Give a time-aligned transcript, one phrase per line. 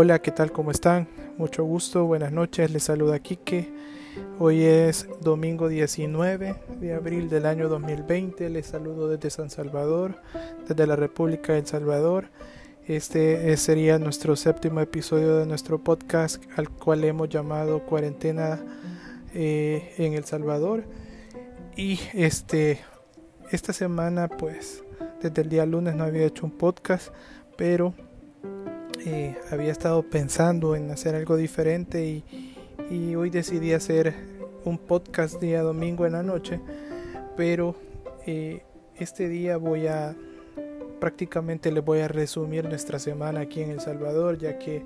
[0.00, 0.52] Hola, ¿qué tal?
[0.52, 1.08] ¿Cómo están?
[1.38, 3.68] Mucho gusto, buenas noches, les saluda Quique.
[4.38, 8.48] Hoy es domingo 19 de abril del año 2020.
[8.48, 10.22] Les saludo desde San Salvador,
[10.68, 12.28] desde la República de El Salvador.
[12.86, 18.60] Este sería nuestro séptimo episodio de nuestro podcast, al cual hemos llamado Cuarentena
[19.34, 20.84] eh, en El Salvador.
[21.76, 22.78] Y este,
[23.50, 24.84] esta semana, pues,
[25.20, 27.08] desde el día lunes no había hecho un podcast,
[27.56, 27.94] pero
[29.04, 34.14] eh, había estado pensando en hacer algo diferente y, hoy decidí hacer
[34.64, 36.60] un podcast día domingo en la noche,
[37.36, 37.74] pero
[38.26, 38.62] eh,
[38.96, 40.16] este día voy a
[41.00, 44.82] prácticamente les voy a resumir nuestra semana aquí en El Salvador, ya que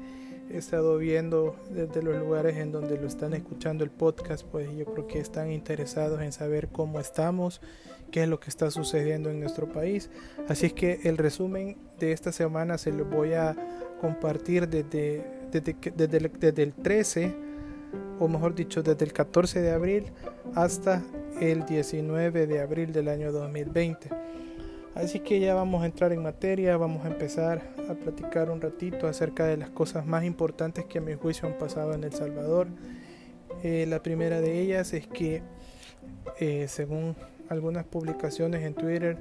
[0.52, 4.84] he estado viendo desde los lugares en donde lo están escuchando el podcast, pues yo
[4.84, 7.60] creo que están interesados en saber cómo estamos,
[8.10, 10.10] qué es lo que está sucediendo en nuestro país.
[10.48, 13.56] Así es que el resumen de esta semana se lo voy a
[14.00, 17.34] compartir desde, desde, desde, desde el 13,
[18.20, 20.04] o mejor dicho, desde el 14 de abril
[20.54, 21.02] hasta
[21.40, 24.21] el 19 de abril del año 2020.
[24.94, 29.06] Así que ya vamos a entrar en materia, vamos a empezar a platicar un ratito
[29.06, 32.68] acerca de las cosas más importantes que a mi juicio han pasado en El Salvador.
[33.62, 35.42] Eh, la primera de ellas es que,
[36.40, 37.16] eh, según
[37.48, 39.16] algunas publicaciones en Twitter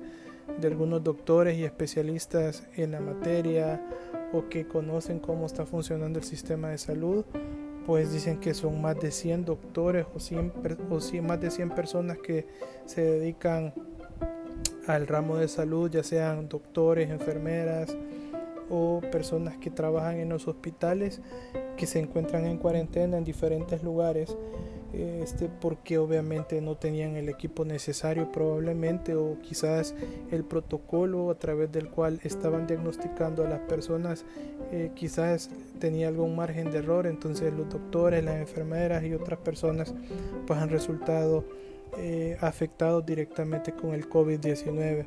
[0.59, 3.81] de algunos doctores y especialistas en la materia
[4.33, 7.23] o que conocen cómo está funcionando el sistema de salud,
[7.85, 10.51] pues dicen que son más de 100 doctores o, 100,
[10.89, 12.45] o más de 100 personas que
[12.85, 13.73] se dedican
[14.87, 17.95] al ramo de salud, ya sean doctores, enfermeras
[18.69, 21.21] o personas que trabajan en los hospitales
[21.77, 24.35] que se encuentran en cuarentena en diferentes lugares
[24.93, 29.95] este porque obviamente no tenían el equipo necesario probablemente o quizás
[30.31, 34.25] el protocolo a través del cual estaban diagnosticando a las personas
[34.71, 37.07] eh, quizás tenía algún margen de error.
[37.07, 39.93] Entonces los doctores las enfermeras y otras personas
[40.45, 41.45] pues han resultado
[41.97, 45.05] eh, afectados directamente con el COVID-19.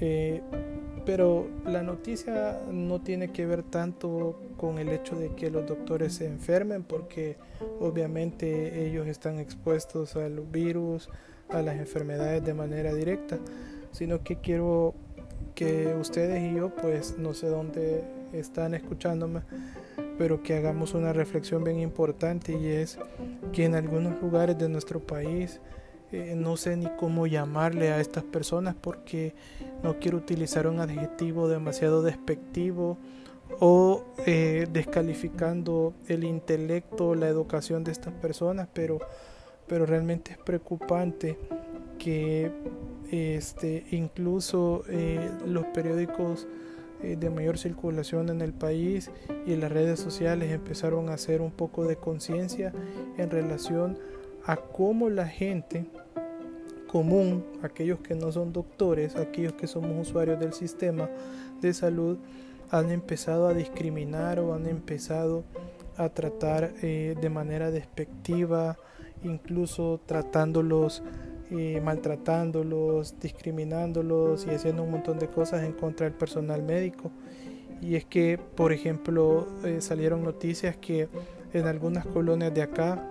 [0.00, 0.40] Eh,
[1.04, 6.14] pero la noticia no tiene que ver tanto con el hecho de que los doctores
[6.14, 7.36] se enfermen, porque
[7.80, 11.08] obviamente ellos están expuestos al virus,
[11.48, 13.38] a las enfermedades de manera directa,
[13.90, 14.94] sino que quiero
[15.54, 19.42] que ustedes y yo, pues no sé dónde están escuchándome,
[20.22, 22.96] pero que hagamos una reflexión bien importante y es
[23.52, 25.60] que en algunos lugares de nuestro país
[26.12, 29.34] eh, no sé ni cómo llamarle a estas personas porque
[29.82, 32.98] no quiero utilizar un adjetivo demasiado despectivo
[33.58, 39.00] o eh, descalificando el intelecto, la educación de estas personas, pero,
[39.66, 41.36] pero realmente es preocupante
[41.98, 42.52] que
[43.10, 46.46] este, incluso eh, los periódicos
[47.02, 49.10] de mayor circulación en el país
[49.46, 52.72] y las redes sociales empezaron a hacer un poco de conciencia
[53.18, 53.98] en relación
[54.44, 55.86] a cómo la gente
[56.92, 61.08] común, aquellos que no son doctores, aquellos que somos usuarios del sistema
[61.62, 62.18] de salud,
[62.70, 65.44] han empezado a discriminar o han empezado
[65.96, 68.76] a tratar eh, de manera despectiva,
[69.22, 71.02] incluso tratándolos,
[71.54, 77.10] eh, maltratándolos, discriminándolos y haciendo un montón de cosas en contra del personal médico.
[77.82, 81.08] Y es que, por ejemplo, eh, salieron noticias que
[81.52, 83.06] en algunas colonias de acá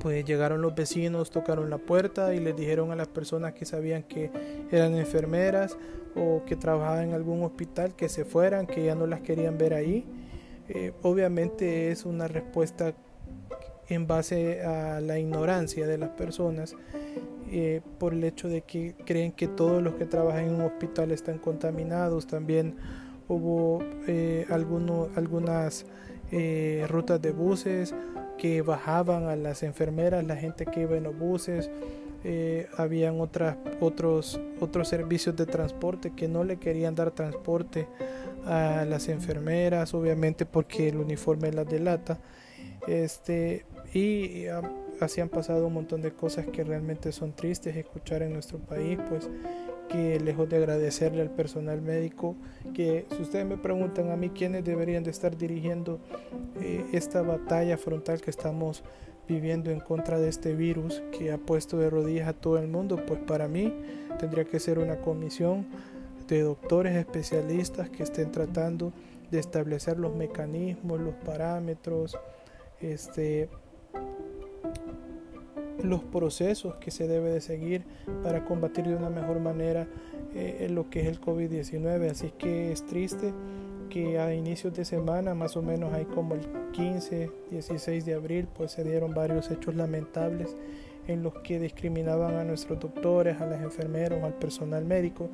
[0.00, 4.02] pues llegaron los vecinos, tocaron la puerta y les dijeron a las personas que sabían
[4.02, 4.30] que
[4.70, 5.78] eran enfermeras
[6.14, 9.72] o que trabajaban en algún hospital que se fueran, que ya no las querían ver
[9.72, 10.04] ahí.
[10.68, 12.92] Eh, obviamente es una respuesta
[13.88, 16.76] en base a la ignorancia de las personas
[17.50, 21.10] eh, por el hecho de que creen que todos los que trabajan en un hospital
[21.10, 22.26] están contaminados.
[22.26, 22.76] También
[23.28, 25.86] hubo eh, algunas
[26.88, 27.92] rutas de buses
[28.38, 31.68] que bajaban a las enfermeras, la gente que iba en los buses,
[32.22, 37.86] eh, habían otras, otros, otros servicios de transporte que no le querían dar transporte
[38.44, 42.18] a las enfermeras, obviamente porque el uniforme las delata.
[42.86, 43.64] Este,
[43.94, 44.44] y
[45.04, 48.98] así han pasado un montón de cosas que realmente son tristes escuchar en nuestro país,
[49.08, 49.28] pues
[49.88, 52.36] que lejos de agradecerle al personal médico,
[52.74, 55.98] que si ustedes me preguntan a mí quiénes deberían de estar dirigiendo
[56.60, 58.84] eh, esta batalla frontal que estamos
[59.26, 63.04] viviendo en contra de este virus que ha puesto de rodillas a todo el mundo,
[63.04, 63.72] pues para mí
[64.18, 65.66] tendría que ser una comisión
[66.28, 68.92] de doctores especialistas que estén tratando
[69.30, 72.16] de establecer los mecanismos, los parámetros,
[72.80, 73.48] este,
[75.84, 77.84] los procesos que se debe de seguir
[78.22, 79.86] para combatir de una mejor manera
[80.34, 82.10] eh, lo que es el COVID-19.
[82.10, 83.32] Así que es triste
[83.90, 86.42] que a inicios de semana, más o menos hay como el
[86.72, 90.56] 15, 16 de abril, pues se dieron varios hechos lamentables
[91.08, 95.28] en los que discriminaban a nuestros doctores, a las enfermeros, al personal médico.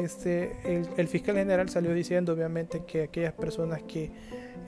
[0.00, 0.56] Este,
[0.96, 4.10] el, fiscal general salió diciendo obviamente que aquellas personas que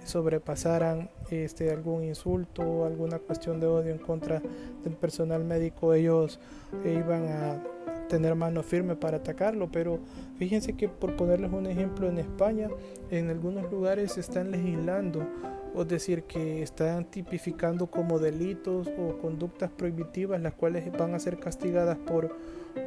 [0.04, 4.42] sobrepasaran este, algún insulto, alguna cuestión de odio en contra
[4.82, 6.38] del personal médico, ellos
[6.84, 7.62] iban a
[8.08, 9.98] tener mano firme para atacarlo, pero
[10.36, 12.68] fíjense que por ponerles un ejemplo en España,
[13.10, 15.26] en algunos lugares están legislando,
[15.74, 21.38] es decir, que están tipificando como delitos o conductas prohibitivas las cuales van a ser
[21.38, 22.36] castigadas por,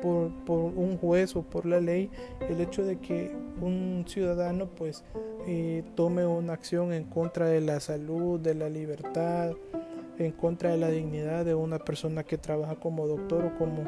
[0.02, 2.10] por, por un juez o por la ley,
[2.50, 5.04] el hecho de que un ciudadano pues
[5.48, 9.54] eh, tome una acción en contra de la salud, de la libertad,
[10.20, 13.84] en contra de la dignidad de una persona que trabaja como doctor o como,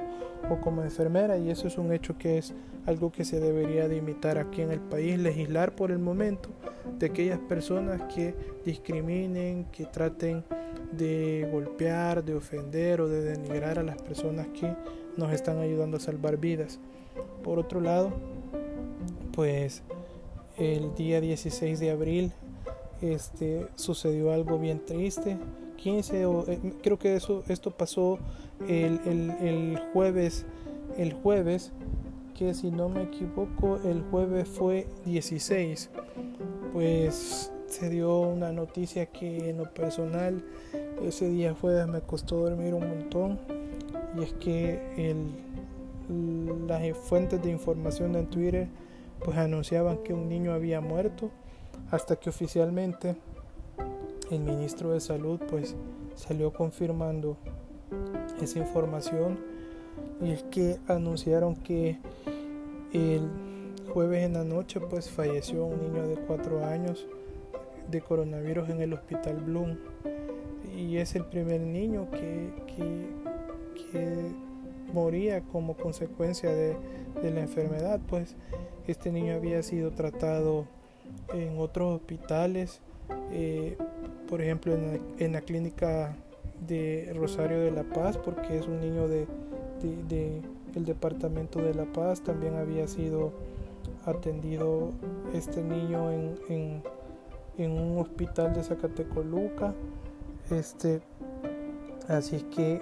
[0.50, 2.54] o como enfermera y eso es un hecho que es
[2.86, 6.50] algo que se debería de imitar aquí en el país, legislar por el momento
[6.98, 8.36] de aquellas personas que
[8.66, 10.44] discriminen, que traten
[10.92, 14.76] de golpear, de ofender o de denigrar a las personas que
[15.18, 16.80] nos están ayudando a salvar vidas.
[17.44, 18.12] Por otro lado,
[19.34, 19.84] pues
[20.58, 22.32] el día 16 de abril
[23.02, 25.38] este, sucedió algo bien triste
[25.78, 28.20] 15 o eh, creo que eso esto pasó
[28.68, 30.46] el, el, jueves
[30.98, 31.72] el jueves
[32.38, 35.90] que si no me equivoco el jueves fue 16
[36.74, 40.44] pues se dio una noticia que en lo personal
[41.04, 43.40] ese día jueves me costó dormir un montón
[44.18, 48.68] y es que el, las fuentes de información en Twitter
[49.24, 51.30] pues anunciaban que un niño había muerto
[51.92, 53.16] hasta que oficialmente
[54.32, 55.76] el ministro de salud pues
[56.16, 57.38] salió confirmando
[58.42, 59.40] esa información
[60.22, 62.00] y es que anunciaron que
[62.94, 63.30] el
[63.94, 67.08] jueves en la noche pues falleció un niño de 4 años
[67.90, 69.78] de coronavirus en el hospital Bloom.
[70.76, 74.50] Y es el primer niño que, que,
[74.94, 76.76] moría como consecuencia de,
[77.22, 78.36] de la enfermedad pues.
[78.88, 80.66] Este niño había sido tratado
[81.32, 82.82] en otros hospitales
[83.32, 83.78] eh,
[84.28, 86.16] por ejemplo en la, clínica
[86.68, 89.26] de Rosario de la Paz, porque es un niño de,
[90.76, 93.32] el departamento de La Paz, también había sido
[94.06, 94.92] atendido
[95.34, 96.84] este niño en, en,
[97.68, 99.74] un hospital de Zacatecoluca,
[100.50, 101.02] este,
[102.08, 102.82] así que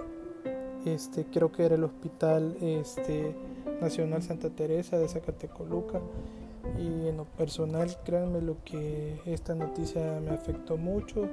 [0.84, 3.34] este, creo que era el hospital este,
[3.80, 6.00] Nacional Santa Teresa de Zacatecoluca.
[6.78, 11.26] Y en lo personal créanme lo que esta noticia me afectó mucho.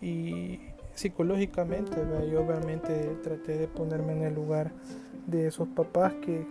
[0.00, 0.60] Y
[0.94, 1.96] psicológicamente
[2.30, 4.72] yo obviamente traté de ponerme en el lugar
[5.26, 6.46] de esos papás que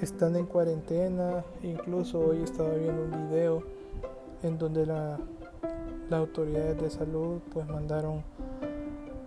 [0.00, 1.44] están en cuarentena.
[1.62, 3.62] Incluso hoy estaba viendo un video
[4.42, 5.18] en donde la,
[6.10, 8.22] las autoridades de salud pues mandaron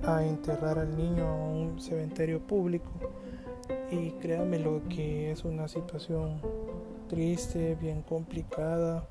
[0.04, 2.90] a enterrar al niño a un cementerio público
[3.92, 6.40] y créanme lo que es una situación
[7.08, 9.08] triste, bien complicada.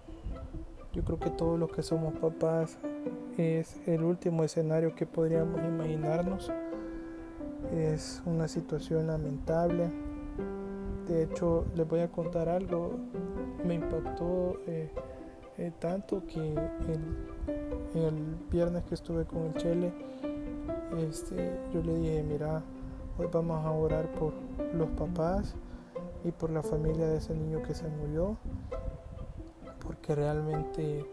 [0.93, 2.79] Yo creo que todos los que somos papás
[3.37, 6.51] es el último escenario que podríamos imaginarnos.
[7.73, 9.91] Es una situación lamentable.
[11.07, 12.93] De hecho, les voy a contar algo.
[13.65, 14.91] Me impactó eh,
[15.81, 19.93] tanto que el, el, viernes que estuve con el Chele,
[20.99, 22.63] este, yo le dije, mira,
[23.19, 24.33] hoy vamos a orar por
[24.73, 25.55] los papás
[26.25, 28.37] y por la familia de ese niño que se murió
[29.85, 31.07] porque realmente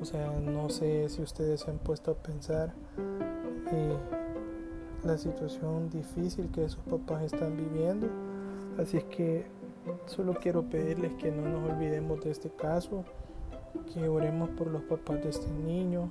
[0.00, 2.74] o sea no sé si ustedes se han puesto a pensar
[3.72, 3.96] eh,
[5.04, 8.08] la situación difícil que esos papás están viviendo.
[8.78, 9.46] Así es que
[10.06, 13.04] solo quiero pedirles que no nos olvidemos de este caso
[13.92, 16.10] que oremos por los papás de este niño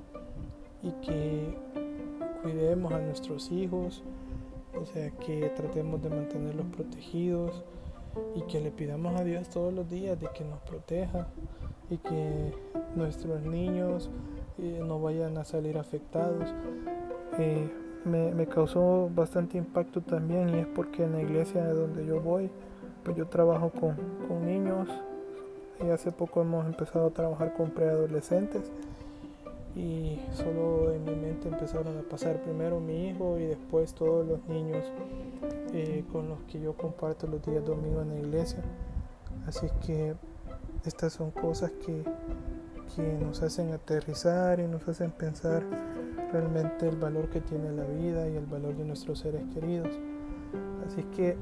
[0.81, 1.57] y que
[2.41, 4.03] cuidemos a nuestros hijos
[4.79, 7.63] o sea que tratemos de mantenerlos protegidos
[8.35, 11.27] y que le pidamos a Dios todos los días de que nos proteja
[11.89, 12.53] y que
[12.95, 14.09] nuestros niños
[14.57, 16.53] eh, no vayan a salir afectados.
[17.37, 17.69] Eh,
[18.05, 22.49] me, causó bastante impacto también y es porque en la iglesia de donde yo voy,
[23.03, 23.95] pues yo trabajo con,
[24.27, 24.89] con niños
[25.81, 28.71] y hace poco hemos empezado a trabajar con preadolescentes
[29.75, 34.45] y solo en mi mente empezaron a pasar primero mi hijo y después todos los
[34.48, 34.83] niños
[35.74, 38.59] eh, con los que yo comparto los días domingos en la iglesia.
[39.48, 40.15] Así que
[40.86, 42.03] estas son cosas que,
[42.95, 45.63] que nos hacen aterrizar y nos hacen pensar
[46.33, 49.89] realmente el valor que tiene la vida y el valor de nuestros seres queridos.
[50.86, 51.38] Así que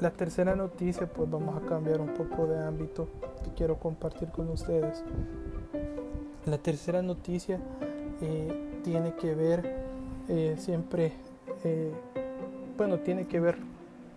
[0.00, 3.08] la tercera noticia, pues vamos a cambiar un poco de ámbito
[3.44, 5.04] que quiero compartir con ustedes.
[6.46, 7.60] La tercera noticia
[8.22, 9.76] eh, tiene que ver
[10.28, 11.12] eh, siempre,
[11.64, 11.92] eh,
[12.78, 13.56] bueno, tiene que ver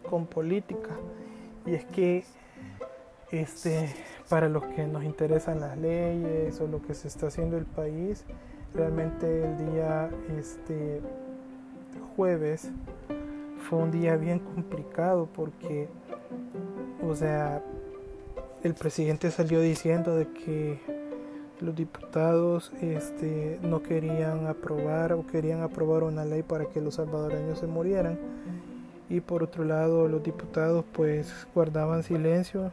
[0.09, 0.95] con política.
[1.65, 2.23] Y es que
[3.31, 3.93] este,
[4.29, 8.23] para los que nos interesan las leyes o lo que se está haciendo el país,
[8.73, 11.01] realmente el día este,
[12.15, 12.69] jueves
[13.77, 15.87] un día bien complicado porque,
[17.01, 17.63] o sea,
[18.63, 20.79] el presidente salió diciendo de que
[21.59, 27.59] los diputados este, no querían aprobar o querían aprobar una ley para que los salvadoreños
[27.59, 28.19] se murieran.
[29.09, 32.71] Y por otro lado los diputados pues guardaban silencio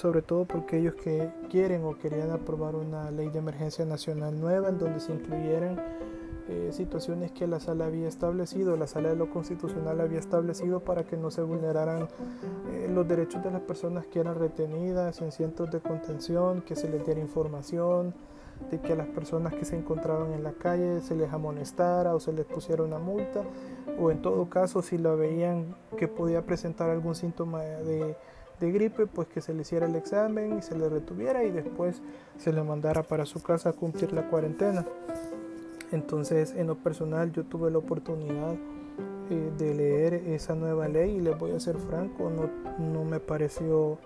[0.00, 4.70] sobre todo porque ellos que quieren o querían aprobar una ley de emergencia nacional nueva
[4.70, 5.78] en donde se incluyeran
[6.52, 11.04] eh, situaciones que la sala había establecido, la sala de lo constitucional había establecido para
[11.04, 12.08] que no se vulneraran
[12.72, 16.88] eh, los derechos de las personas que eran retenidas en centros de contención, que se
[16.88, 18.14] les diera información,
[18.68, 22.18] de que a las personas que se encontraban en la calle se les amonestara o
[22.18, 23.44] se les pusiera una multa,
[24.00, 28.16] o en todo caso si la veían que podía presentar algún síntoma de,
[28.58, 32.02] de gripe, pues que se le hiciera el examen y se le retuviera y después
[32.38, 34.84] se le mandara para su casa a cumplir la cuarentena.
[35.92, 38.54] Entonces, en lo personal, yo tuve la oportunidad
[39.30, 43.20] eh, de leer esa nueva ley y les voy a ser franco, no, no me
[43.20, 43.98] pareció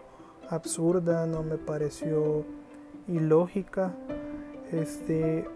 [0.49, 2.45] absurda, no me pareció
[3.09, 3.95] ilógica.
[4.73, 5.47] Este,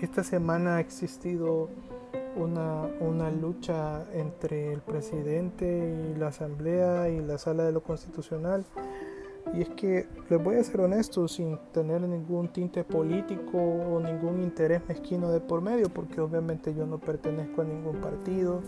[0.00, 1.68] esta semana ha existido
[2.36, 8.64] una, una, lucha entre el presidente y la asamblea y la sala de lo constitucional
[9.56, 14.42] y es que les voy a ser honesto, sin tener ningún tinte político o ningún
[14.42, 18.62] interés mezquino de por medio, porque obviamente yo no pertenezco a ningún partido.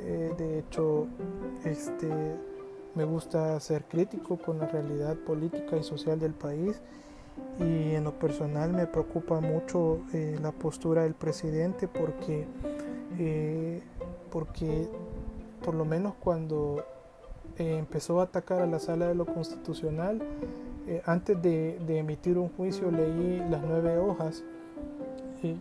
[0.00, 1.06] Eh, de hecho,
[1.64, 2.08] este,
[2.94, 6.82] me gusta ser crítico con la realidad política y social del país.
[7.58, 12.46] Y en lo personal me preocupa mucho eh, la postura del presidente porque,
[13.18, 13.80] eh,
[14.30, 14.88] porque
[15.64, 16.84] por lo menos cuando
[17.58, 20.20] eh, empezó a atacar a la sala de lo constitucional.
[20.86, 24.44] Eh, antes de, emitir un juicio leí las nueve hojas
[25.42, 25.56] eh,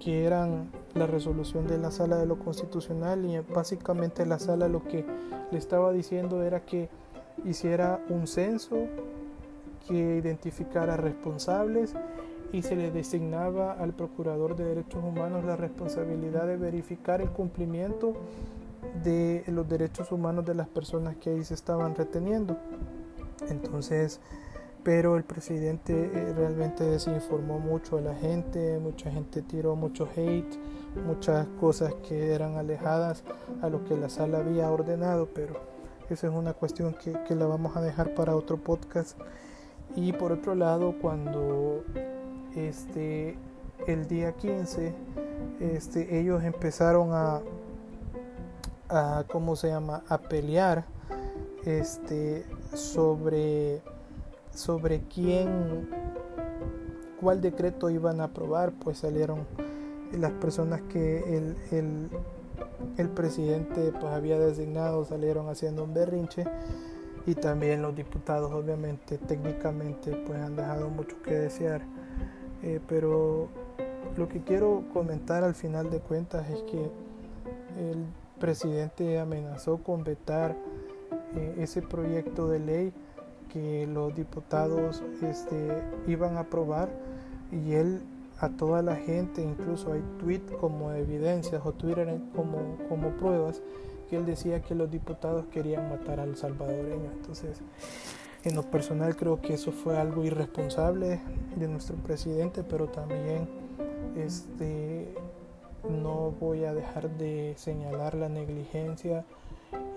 [0.00, 4.82] que eran la resolución de la sala de lo constitucional y básicamente la sala lo
[4.82, 5.04] que
[5.52, 6.88] le estaba diciendo era que
[7.44, 8.76] hiciera un censo
[9.86, 11.94] que identificara responsables
[12.52, 18.14] y se le designaba al Procurador de Derechos Humanos la responsabilidad de verificar el cumplimiento
[19.02, 22.56] de los derechos humanos de las personas que ahí se estaban reteniendo.
[23.48, 24.20] Entonces,
[24.82, 30.58] pero el presidente eh, realmente desinformó mucho a la gente, mucha gente tiró mucho hate,
[31.06, 33.24] muchas cosas que eran alejadas
[33.62, 35.54] a lo que la sala había ordenado, pero
[36.10, 39.18] esa es una cuestión que, que la vamos a dejar para otro podcast.
[39.96, 41.82] Y por otro lado, cuando
[42.54, 43.36] este,
[43.86, 44.94] el día 15,
[45.60, 47.40] este, ellos empezaron a,
[48.88, 50.84] a cómo se llama a pelear
[51.64, 53.82] este sobre
[54.52, 55.88] sobre quién
[57.20, 59.46] cuál decreto iban a aprobar pues salieron
[60.12, 62.10] las personas que el, el,
[62.98, 66.44] el presidente pues había designado salieron haciendo un berrinche
[67.26, 71.82] y también los diputados obviamente técnicamente pues han dejado mucho que desear.
[72.62, 73.48] Eh, pero
[74.16, 76.90] lo que quiero comentar al final de cuentas es que
[77.78, 78.04] el
[78.38, 80.56] presidente amenazó con vetar
[81.36, 82.92] eh, ese proyecto de ley
[83.52, 86.88] que los diputados este, iban a aprobar
[87.52, 88.00] y él
[88.40, 93.62] a toda la gente, incluso hay tweet como evidencias o Twitter como, como pruebas,
[94.10, 97.10] que él decía que los diputados querían matar al salvadoreño.
[97.12, 97.60] Entonces,
[98.44, 101.20] en lo personal creo que eso fue algo irresponsable
[101.56, 103.48] de nuestro presidente, pero también
[104.16, 105.14] este,
[105.88, 109.24] no voy a dejar de señalar la negligencia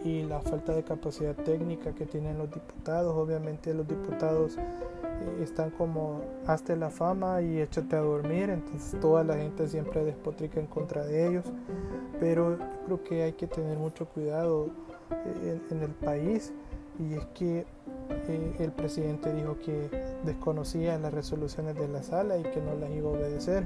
[0.04, 3.16] y la falta de capacidad técnica que tienen los diputados.
[3.16, 9.24] Obviamente los diputados eh, están como hasta la fama y échate a dormir, entonces toda
[9.24, 11.46] la gente siempre despotrica en contra de ellos,
[12.20, 14.70] pero creo que hay que tener mucho cuidado
[15.12, 16.54] eh, en, el país.
[17.00, 17.66] Y es que
[18.28, 19.90] eh, el presidente dijo que
[20.26, 23.66] desconocía las resoluciones de la sala y que no las iba a obedecer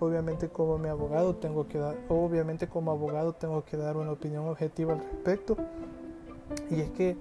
[0.00, 4.46] Obviamente como mi abogado tengo que dar, obviamente como abogado tengo que dar una opinión
[4.48, 5.56] objetiva al respecto.
[6.70, 7.16] Y es que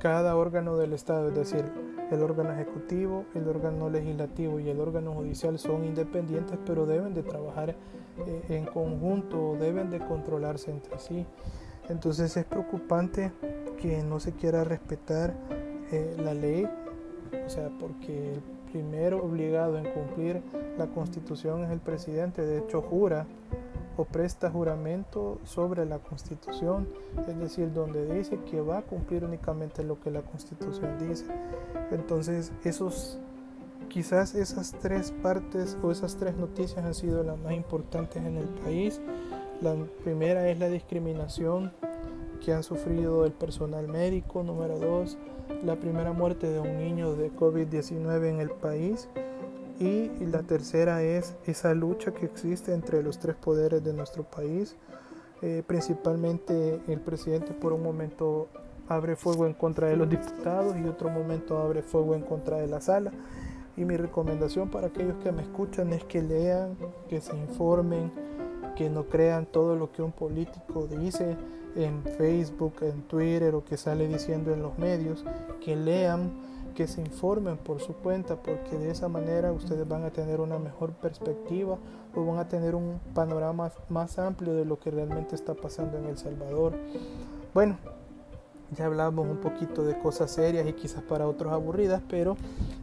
[0.00, 1.64] cada órgano del Estado, es decir,
[2.10, 7.22] el órgano ejecutivo, el órgano legislativo y el órgano judicial son independientes, pero deben de
[7.22, 7.70] trabajar
[8.26, 11.26] eh, en conjunto, deben de controlarse entre sí.
[11.88, 13.32] Entonces es preocupante
[13.80, 15.34] que no se quiera respetar
[15.92, 16.68] eh, la ley,
[17.44, 18.42] o sea, porque el
[18.76, 20.42] primero obligado en cumplir
[20.76, 23.26] la constitución es el presidente, de hecho jura
[23.96, 26.86] o presta juramento sobre la constitución,
[27.26, 31.24] es decir, donde dice que va a cumplir únicamente lo que la constitución dice.
[31.90, 33.18] Entonces, esos
[33.88, 38.48] quizás esas tres partes o esas tres noticias han sido las más importantes en el
[38.48, 39.00] país.
[39.62, 41.72] La primera es la discriminación
[42.44, 44.42] que han sufrido el personal médico.
[44.42, 45.16] Número dos,
[45.64, 49.08] la primera muerte de un niño de COVID-19 en el país.
[49.78, 54.76] Y la tercera es esa lucha que existe entre los tres poderes de nuestro país.
[55.42, 58.48] Eh, principalmente el presidente por un momento
[58.88, 62.68] abre fuego en contra de los diputados y otro momento abre fuego en contra de
[62.68, 63.12] la sala.
[63.76, 66.76] Y mi recomendación para aquellos que me escuchan es que lean,
[67.08, 68.10] que se informen,
[68.74, 71.36] que no crean todo lo que un político dice
[71.76, 75.24] en Facebook, en Twitter o que sale diciendo en los medios,
[75.64, 76.32] que lean,
[76.74, 80.58] que se informen por su cuenta, porque de esa manera ustedes van a tener una
[80.58, 81.78] mejor perspectiva
[82.14, 86.06] o van a tener un panorama más amplio de lo que realmente está pasando en
[86.06, 86.74] El Salvador.
[87.54, 87.78] Bueno,
[88.76, 92.36] ya hablamos un poquito de cosas serias y quizás para otros aburridas, pero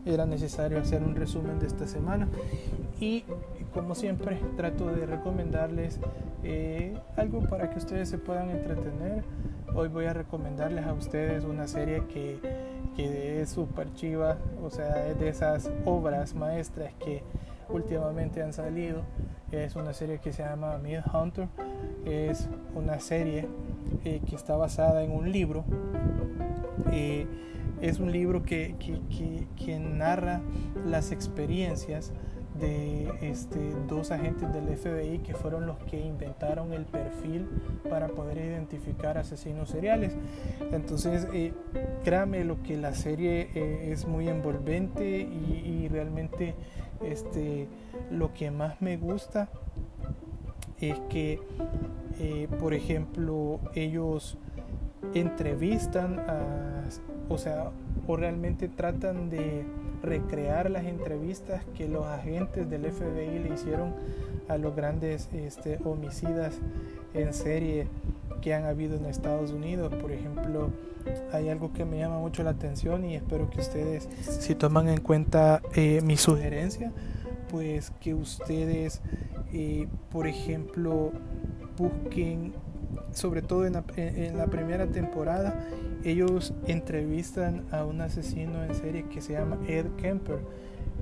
[0.05, 2.27] era necesario hacer un resumen de esta semana.
[2.99, 3.25] Y
[3.73, 5.99] como siempre, trato de recomendarles
[6.43, 9.23] eh, algo para que ustedes se puedan entretener.
[9.75, 12.39] Hoy voy a recomendarles a ustedes una serie que,
[12.95, 17.23] que es súper chiva, o sea, es de esas obras maestras que
[17.69, 19.01] últimamente han salido.
[19.51, 21.47] Es una serie que se llama Mid Hunter.
[22.05, 23.47] Es una serie
[24.05, 25.63] eh, que está basada en un libro.
[26.91, 27.25] Eh,
[27.81, 30.41] es un libro que, que, que, narra
[30.85, 32.13] las experiencias
[32.59, 37.47] de este, dos agentes del FBI que fueron los que inventaron el perfil
[37.89, 40.15] para poder identificar asesinos seriales.
[40.71, 41.53] Entonces, eh,
[42.03, 46.55] créame lo que la serie eh, es muy envolvente y, realmente
[47.03, 47.67] este,
[48.09, 49.49] lo que más me gusta
[50.79, 51.39] es que
[52.19, 54.37] eh, por ejemplo, ellos
[55.13, 56.83] entrevistan a,
[57.29, 57.71] o sea,
[58.07, 59.65] o realmente tratan de
[60.01, 63.93] recrear las entrevistas que los agentes del FBI le hicieron
[64.49, 66.55] a los grandes este, homicidas
[67.13, 67.87] en serie
[68.41, 69.93] que han habido en Estados Unidos.
[69.95, 70.69] Por ejemplo,
[71.31, 74.99] hay algo que me llama mucho la atención y espero que ustedes, si toman en
[74.99, 76.91] cuenta eh, mi sugerencia,
[77.49, 79.01] pues que ustedes,
[79.53, 81.11] eh, por ejemplo,
[81.77, 82.53] busquen,
[83.13, 85.65] sobre todo en la, primera temporada,
[86.03, 90.39] ellos entrevistan a un asesino en serie que se llama Ed Kemper.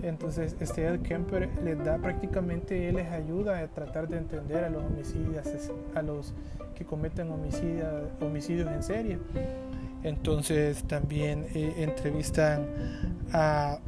[0.04, 4.70] Entonces, este Ed Kemper les da prácticamente, él les ayuda a tratar de entender a
[4.70, 5.46] los homicidios,
[5.96, 6.34] a los
[6.76, 9.18] que cometen homicidios en serie.
[10.04, 12.66] Entonces, también eh, entrevistan
[13.32, 13.80] a,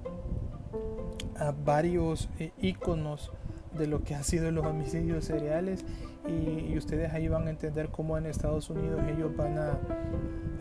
[1.37, 3.31] a varios eh, íconos
[3.77, 5.83] de lo que han sido los homicidios seriales
[6.27, 9.77] y, ustedes ahí van a entender cómo en Estados Unidos ellos van a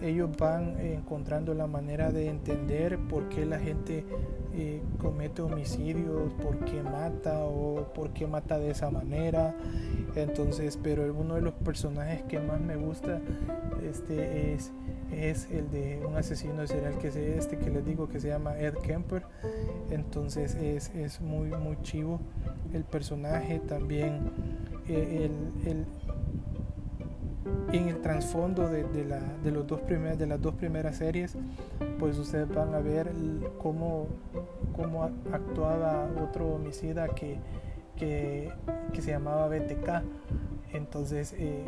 [0.03, 4.05] ellos van encontrando la manera de entender por qué la gente
[4.53, 9.55] eh, comete homicidios, por qué mata o por qué mata de esa manera.
[10.17, 13.21] Entonces, pero uno de los personajes que más me gusta
[13.89, 14.73] este es,
[15.13, 18.59] es el de un asesino serial que es este que les digo que se llama
[18.59, 19.23] Ed Kemper.
[19.91, 22.21] Entonces es, es muy muy chivo
[22.73, 24.31] el personaje también
[24.89, 25.87] en
[27.89, 28.85] el trasfondo de,
[29.51, 31.37] los dos de las dos primeras series,
[31.99, 33.11] pues ustedes van a ver
[33.61, 34.09] cómo,
[35.33, 37.39] actuaba otro homicida que,
[37.99, 40.03] se llamaba BTK.
[40.75, 41.65] Entonces eh,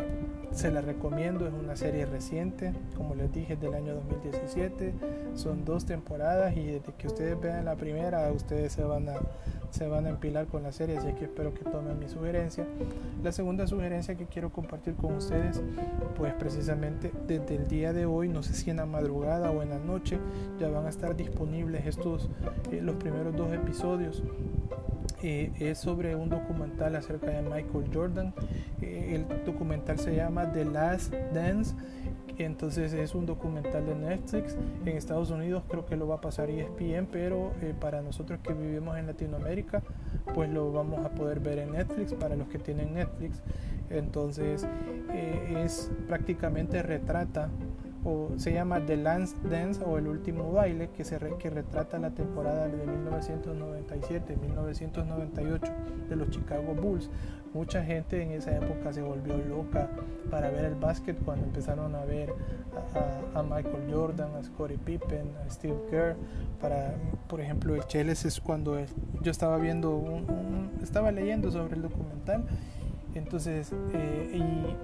[0.50, 4.94] se la recomiendo, es una serie reciente, como les dije, del año 2017.
[5.34, 9.16] Son dos temporadas y desde que ustedes vean la primera, ustedes se van a,
[9.74, 12.64] se van a empilar con la serie, así que espero que tomen mi sugerencia.
[13.24, 15.60] La segunda sugerencia que quiero compartir con ustedes,
[16.16, 19.70] pues precisamente desde el día de hoy, no sé si en la madrugada o en
[19.70, 20.18] la noche,
[20.60, 22.30] ya van a estar disponibles estos,
[22.70, 24.22] eh, los primeros dos episodios
[25.24, 28.34] eh, es sobre un documental acerca de Michael Jordan.
[28.80, 31.74] Eh, el documental se llama The Last Dance.
[32.38, 34.56] Entonces es un documental de Netflix.
[34.84, 38.52] En Estados Unidos creo que lo va a pasar ESPN, pero eh, para nosotros que
[38.52, 39.82] vivimos en Latinoamérica,
[40.34, 43.42] pues lo vamos a poder ver en Netflix para los que tienen Netflix.
[43.90, 44.66] Entonces
[45.12, 47.50] es prácticamente retrata
[48.04, 52.10] o se llama The Last Dance o El Último Baile, que, se que retrata la
[52.10, 55.72] temporada de 1997-1998
[56.08, 57.10] de los Chicago Bulls.
[57.54, 59.88] Mucha gente en esa época se volvió loca
[60.30, 62.34] para ver el básquet cuando empezaron a ver
[63.34, 66.16] a, Michael Jordan, a Scottie Pippen, a Steve Kerr.
[66.60, 66.94] Para,
[67.28, 68.76] por ejemplo, el Cheles es cuando
[69.22, 70.02] yo estaba viendo,
[70.82, 72.44] estaba leyendo sobre el documental.
[73.14, 74.76] Entonces, eh, y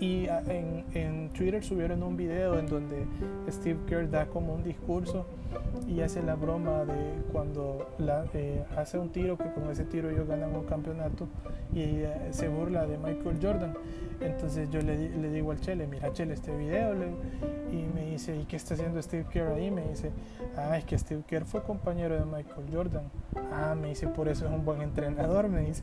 [0.00, 3.06] y ah, en, en, Twitter subieron un video en donde
[3.50, 5.26] Steve Kerr da como un discurso
[5.86, 7.86] y hace la broma de cuando
[8.34, 11.28] eh, hace un tiro que con ese tiro ellos ganan un campeonato
[11.74, 13.74] y se burla de Michael Jordan.
[14.20, 16.94] Entonces yo le, le digo al Chele, mira Chele este video
[17.70, 19.70] y me dice, ¿y qué está haciendo Steve Kerr ahí?
[19.70, 20.10] Me dice,
[20.56, 23.04] ah, es que Steve Kerr fue compañero de Michael Jordan.
[23.52, 25.82] Ah, me dice, por eso es un buen entrenador, me dice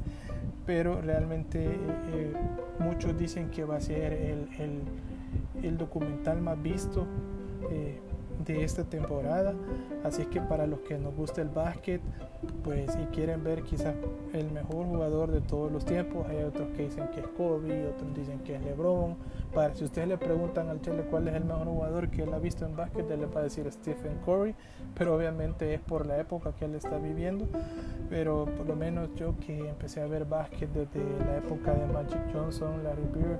[0.67, 1.77] pero realmente eh,
[2.13, 2.33] eh,
[2.79, 4.49] muchos dicen que va a ser el,
[5.63, 7.07] el, documental más visto
[7.71, 8.01] eh,
[8.53, 9.53] de esta temporada.
[10.03, 12.01] Así que para los que nos gusta el básquet,
[12.63, 13.95] pues si quieren ver quizás
[14.33, 18.13] el mejor jugador de todos los tiempos, hay otros que dicen que es Kobe, otros
[18.13, 19.15] dicen que es LeBron.
[19.53, 22.39] Para si ustedes le preguntan al Chile cuál es el mejor jugador que él ha
[22.39, 24.55] visto en básquet, él le va a decir Stephen Curry,
[24.95, 27.47] pero obviamente es por la época que él está viviendo.
[28.09, 32.21] Pero por lo menos yo que empecé a ver básquet desde la época de Magic
[32.33, 33.39] Johnson, Larry Bird,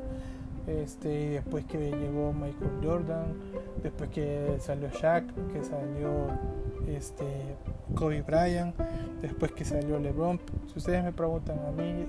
[0.68, 3.34] este, después que llegó Michael Jordan,
[3.82, 6.28] después que salió Shaq, que salió
[6.88, 7.26] este,
[7.96, 8.76] Kobe Bryant,
[9.22, 10.40] después que salió LeBron.
[10.68, 12.06] Si ustedes me preguntan a mí,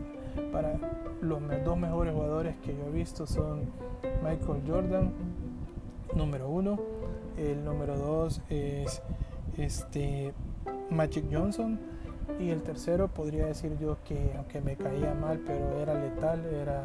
[0.53, 0.79] para
[1.21, 3.63] los dos mejores jugadores que yo he visto son
[4.23, 5.13] Michael Jordan,
[6.15, 6.79] número uno,
[7.37, 9.03] el número dos es
[9.57, 10.33] este,
[10.91, 11.79] Magic Johnson
[12.41, 16.85] y el tercero podría decir yo que aunque me caía mal, pero era letal, era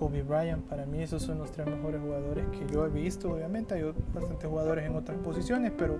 [0.00, 0.64] Kobe Bryant.
[0.64, 3.30] Para mí esos son los tres mejores jugadores que yo he visto.
[3.30, 3.82] Obviamente hay
[4.14, 5.98] bastantes jugadores en otras posiciones, pero,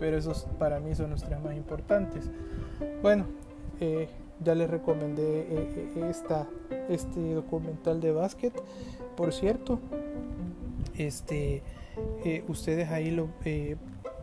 [0.00, 2.30] pero esos para mí son los tres más importantes.
[3.02, 3.26] Bueno,
[3.78, 4.08] eh,
[4.42, 6.46] ya les recomendé eh, eh, esta,
[6.88, 8.54] este documental de básquet.
[9.16, 9.80] Por cierto,
[10.96, 11.62] este,
[12.48, 13.28] ustedes ahí lo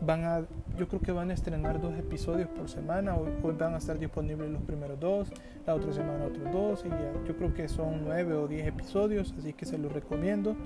[0.00, 0.44] van a
[0.76, 3.16] yo creo que van a estrenar dos episodios por semana.
[3.16, 5.28] Hoy, van a estar disponibles los primeros dos,
[5.66, 6.84] la otra semana otros dos.
[6.84, 10.56] Y ya, yo creo que son nueve o diez episodios, así que se los recomiendo.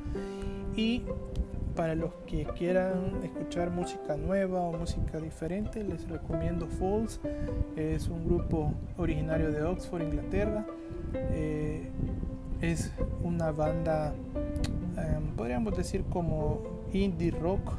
[0.76, 1.02] Y
[1.74, 7.20] para los que quieran escuchar música nueva o música diferente, les recomiendo Falls.
[7.76, 10.66] Es un grupo originario de Oxford, Inglaterra.
[11.14, 11.88] Eh,
[12.60, 14.12] es una banda,
[14.96, 17.78] em, podríamos decir como indie rock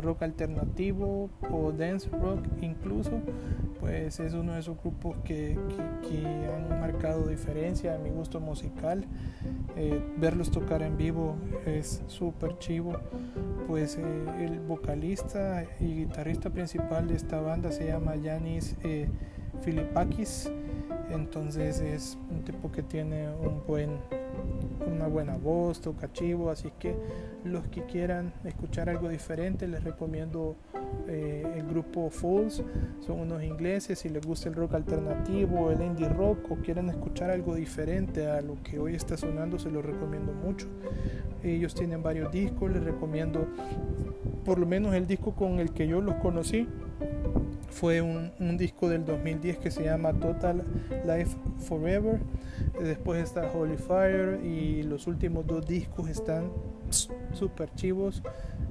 [0.00, 3.20] rock alternativo o dance rock incluso,
[3.82, 5.58] pues es uno de esos grupos que,
[6.08, 9.04] que, han marcado diferencia en mi gusto musical.
[9.76, 11.34] Eh, verlos tocar en vivo
[11.66, 12.96] es súper chivo,
[13.66, 14.02] pues eh,
[14.38, 19.08] el vocalista y guitarrista principal de esta banda se llama Yanis eh,
[19.62, 20.48] Filipakis,
[21.10, 23.98] entonces es un tipo que tiene un buen
[24.86, 26.94] una buena voz, toca chivo, así que
[27.44, 30.56] los que quieran escuchar algo diferente les recomiendo
[31.08, 32.62] eh, el grupo Fools,
[33.00, 37.30] son unos ingleses, si les gusta el rock alternativo, el indie rock o quieren escuchar
[37.30, 40.68] algo diferente a lo que hoy está sonando, se los recomiendo mucho.
[41.42, 43.46] Ellos tienen varios discos, les recomiendo
[44.44, 46.68] por lo menos el disco con el que yo los conocí
[47.70, 50.62] fue un, un, disco del 2010 que se llama Total
[51.06, 52.20] Life Forever.
[52.80, 56.50] Después está Holy Fire y los últimos dos discos están
[57.32, 58.22] super chivos.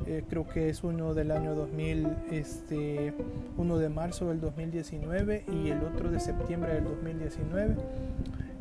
[0.07, 3.13] Eh, creo que es uno del año 2000, este,
[3.57, 7.75] uno de marzo del 2019 y el otro de septiembre del 2019.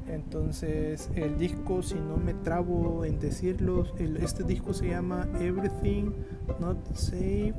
[0.09, 3.85] Entonces el disco, si no me trabo en decirlo,
[4.21, 6.13] este disco se llama Everything
[6.59, 7.55] Not Safe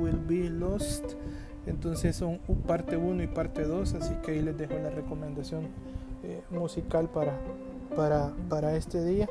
[0.00, 1.14] Will Be Lost.
[1.66, 5.68] Entonces son parte 1 y parte 2, así que ahí les dejo la recomendación
[6.22, 7.38] eh, musical para,
[7.96, 9.28] para, para, este día.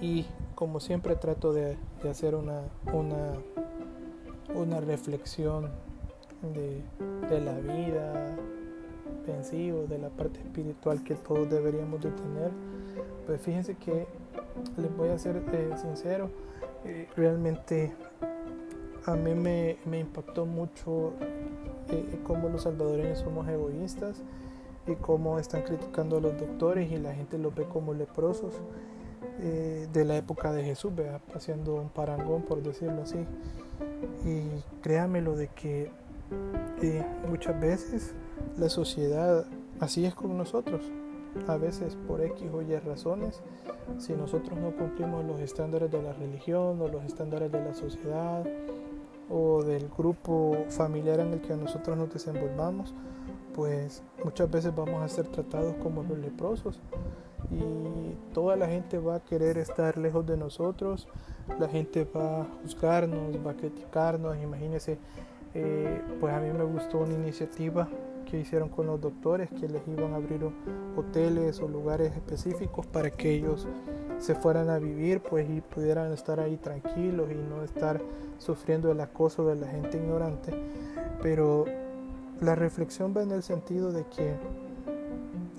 [0.00, 3.34] Y como siempre trato de, de hacer una, una,
[4.54, 5.70] una reflexión
[6.54, 6.82] de,
[7.28, 8.36] de, la vida,
[9.24, 12.50] pensivo, de la parte espiritual que todos deberíamos de tener.
[13.26, 14.06] Pues fíjense que
[14.76, 16.30] les voy a ser eh, sincero,
[16.84, 17.92] eh, realmente
[19.04, 21.12] a mí me, impactó mucho
[21.88, 24.22] eh, cómo los salvadoreños somos egoístas
[24.86, 28.54] y cómo están criticando a los doctores y la gente los ve como leprosos
[29.40, 30.92] eh, de la época de Jesús,
[31.34, 33.24] haciendo un parangón por decirlo así.
[34.24, 34.42] Y
[34.82, 35.90] créanmelo de que
[36.82, 38.14] eh, muchas veces
[38.56, 39.46] la sociedad
[39.80, 40.82] así es con nosotros.
[41.48, 43.40] a veces por X o Y razones,
[43.98, 48.44] si nosotros no cumplimos los estándares de la religión o los estándares de la sociedad
[49.30, 52.94] o del grupo familiar en el que nosotros nos desenvolvamos,
[53.54, 56.80] pues muchas veces vamos a ser tratados como los leprosos.
[57.50, 61.08] Y toda la gente va a querer estar lejos de nosotros,
[61.58, 64.98] la gente va a juzgarnos, va a criticarnos, imagínense,
[65.54, 67.88] eh, pues a mí me gustó una iniciativa
[68.24, 70.40] que hicieron con los doctores que les iban a abrir
[70.96, 73.66] hoteles o lugares específicos para que ellos
[74.18, 78.00] se fueran a vivir pues y pudieran estar ahí tranquilos y no estar
[78.38, 80.52] sufriendo el acoso de la gente ignorante.
[81.20, 81.66] Pero
[82.42, 84.34] la reflexión va en el sentido de que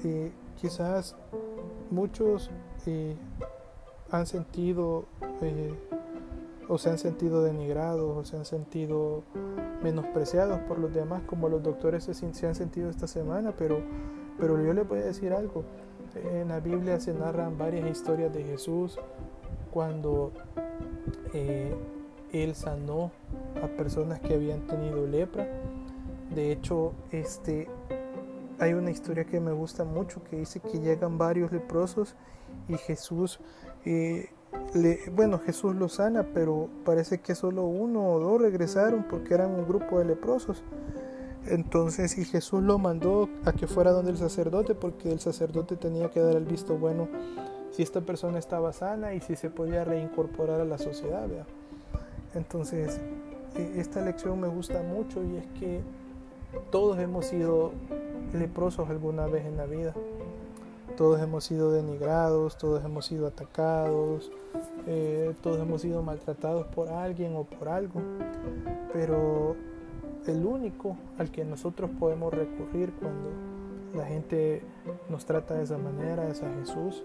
[0.03, 1.15] eh, quizás
[1.89, 2.51] muchos
[2.85, 3.15] eh,
[4.11, 5.05] han sentido
[5.41, 5.73] eh,
[6.67, 9.23] o se han sentido denigrados o se han sentido
[9.81, 13.81] menospreciados por los demás como los doctores se, han sentido esta semana pero
[14.37, 15.63] pero yo les voy a decir algo.
[16.15, 18.99] En la Biblia se narran varias historias de Jesús
[19.71, 20.31] cuando
[21.33, 23.11] él sanó
[23.63, 25.47] a personas que habían tenido lepra
[26.33, 27.67] de hecho, este,
[28.59, 32.15] hay una historia que me gusta mucho que dice que llegan varios leprosos
[32.67, 33.39] y Jesús,
[33.85, 34.29] eh,
[35.11, 39.67] bueno, Jesús los sana, pero parece que solo uno o dos regresaron porque eran un
[39.67, 40.63] grupo de leprosos.
[41.45, 46.09] Entonces, y Jesús lo mandó a que fuera donde el sacerdote, porque el sacerdote tenía
[46.09, 47.09] que dar el visto bueno
[47.71, 51.27] si esta persona estaba sana y si se podía reincorporar a la sociedad.
[52.33, 52.99] Entonces,
[53.55, 55.81] e, esta lección me gusta mucho y es que
[56.71, 57.71] todos hemos sido
[58.33, 59.93] leprosos alguna vez en la vida.
[60.97, 64.31] Todos hemos sido denigrados, todos hemos sido atacados,
[64.85, 68.01] eh, todos hemos sido maltratados por alguien o por algo.
[68.91, 69.55] Pero
[70.27, 73.29] el único al que nosotros podemos recurrir cuando
[73.95, 74.61] la gente
[75.09, 77.03] nos trata de esa manera es a Jesús.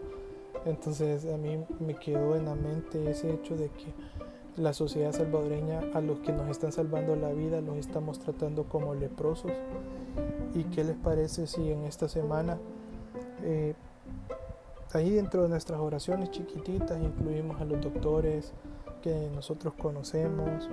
[0.64, 3.92] Entonces a mí me quedó en la mente ese hecho de que
[4.58, 8.94] la sociedad salvadoreña a los que nos están salvando la vida los estamos tratando como
[8.94, 9.52] leprosos.
[10.54, 12.58] ¿Y qué les parece si en esta semana,
[13.42, 13.74] eh,
[14.92, 18.52] ahí dentro de nuestras oraciones chiquititas, incluimos a los doctores
[19.02, 20.68] que nosotros conocemos,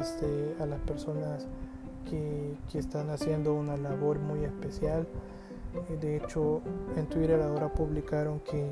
[0.00, 1.46] este, a las personas
[2.08, 5.06] que, que están haciendo una labor muy especial?
[6.00, 6.62] De hecho,
[6.96, 8.70] en Twitter ahora publicaron que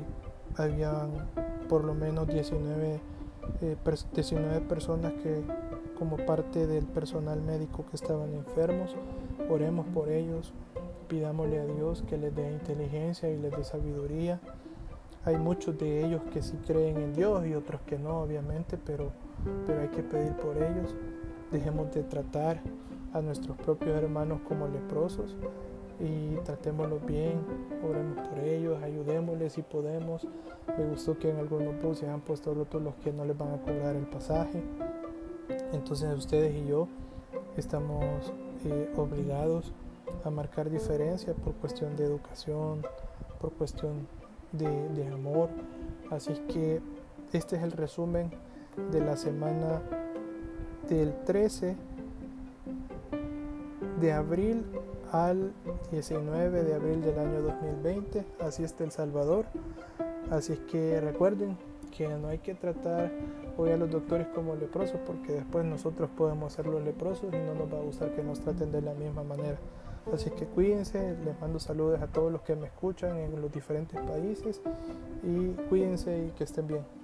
[0.57, 1.29] habían
[1.69, 2.99] por lo menos 19
[3.61, 5.41] 19 eh, personas que
[5.97, 8.95] como parte del personal médico que estaban enfermos,
[9.49, 10.53] oremos por ellos,
[11.07, 14.39] pidámosle a Dios que les dé inteligencia y les dé sabiduría.
[15.25, 19.11] Hay muchos de ellos que sí creen en Dios y otros que no, obviamente, pero,
[19.67, 20.95] pero hay que pedir por ellos.
[21.51, 22.61] Dejemos de tratar
[23.13, 25.35] a nuestros propios hermanos como leprosos
[25.99, 27.41] y tratémoslos bien,
[27.83, 30.25] oremos por ellos, ayudémosles si podemos.
[30.77, 33.61] Me gustó que en algunos buses han puesto otros los que no les van a
[33.61, 34.63] cobrar el pasaje.
[35.73, 36.87] Entonces ustedes y yo
[37.57, 38.31] estamos
[38.65, 39.73] eh, obligados
[40.23, 42.81] a marcar diferencias por cuestión de educación,
[43.41, 44.07] por cuestión
[44.51, 45.49] de, de amor.
[46.11, 46.81] Así que
[47.33, 48.31] este es el resumen
[48.91, 49.81] de la semana
[50.87, 51.75] del 13
[53.99, 54.63] de abril
[55.11, 55.53] al
[55.91, 58.25] 19 de abril del año 2020.
[58.39, 59.45] Así está El Salvador.
[60.31, 61.57] Así es que recuerden
[61.95, 63.11] que no hay que tratar
[63.57, 67.55] hoy a los doctores como leprosos porque después nosotros podemos ser los leprosos y no
[67.55, 69.57] nos va a gustar que nos traten de la misma manera.
[70.13, 73.99] Así que cuídense, les mando saludos a todos los que me escuchan en los diferentes
[73.99, 74.61] países
[75.23, 76.98] y cuídense y que estén bien.